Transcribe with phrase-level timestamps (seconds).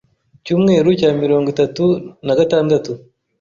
[0.37, 1.83] Icyumweru cya mirongo itatu
[2.25, 2.91] na gatandatu